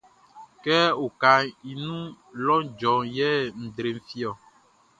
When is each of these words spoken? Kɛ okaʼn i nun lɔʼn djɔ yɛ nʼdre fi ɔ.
Kɛ 0.63 0.77
okaʼn 1.03 1.45
i 1.69 1.71
nun 1.85 2.03
lɔʼn 2.45 2.63
djɔ 2.77 2.93
yɛ 3.15 3.29
nʼdre 3.63 3.89
fi 4.07 4.19
ɔ. 4.29 4.31